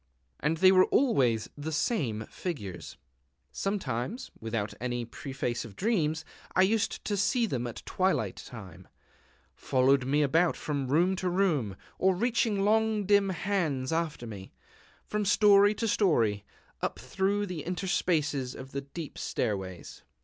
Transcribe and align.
And 0.39 0.57
they 0.57 0.71
were 0.71 0.85
always 0.85 1.47
the 1.55 1.71
same 1.71 2.25
figures.... 2.25 2.97
Sometimes, 3.51 4.31
without 4.39 4.73
any 4.81 5.05
preface 5.05 5.63
of 5.63 5.75
dreams, 5.75 6.25
I 6.55 6.63
used 6.63 7.05
to 7.05 7.15
see 7.15 7.45
them 7.45 7.67
at 7.67 7.83
twilight 7.85 8.37
time, 8.37 8.87
following 9.53 10.09
me 10.09 10.23
about 10.23 10.55
from 10.57 10.87
room 10.87 11.15
to 11.17 11.29
room, 11.29 11.75
or 11.99 12.15
reaching 12.15 12.65
long 12.65 13.05
dim 13.05 13.29
hands 13.29 13.93
after 13.93 14.25
me, 14.25 14.53
from 15.05 15.23
story 15.23 15.75
to 15.75 15.87
story, 15.87 16.45
up 16.81 16.97
through 16.97 17.45
the 17.45 17.61
interspaces 17.63 18.55
of 18.55 18.71
the 18.71 18.81
deep 18.81 19.19
stairways. 19.19 20.01